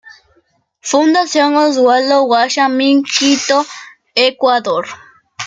Fundación 0.79 1.55
Oswaldo 1.57 2.23
Guayasamín, 2.23 3.03
Quito, 3.03 3.63
Ecuador. 4.15 4.87